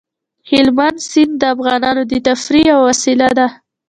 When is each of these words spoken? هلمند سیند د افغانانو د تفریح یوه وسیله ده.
هلمند 0.49 0.97
سیند 1.09 1.33
د 1.41 1.43
افغانانو 1.55 2.01
د 2.11 2.13
تفریح 2.27 2.65
یوه 2.71 2.83
وسیله 2.89 3.27
ده. 3.37 3.47